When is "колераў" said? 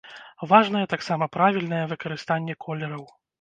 2.67-3.07